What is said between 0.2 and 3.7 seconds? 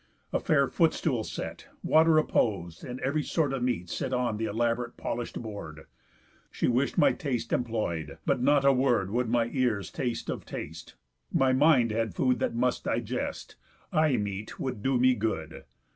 A fair foot stool set, Water appos'd, and ev'ry sort of